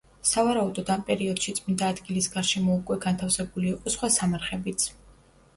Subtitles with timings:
[0.27, 4.89] სავარაუდოდ ამ პერიოდში წმინდა ადგილის გარშემო უკვე განთავსებული იყო სხვა სამარხებიც.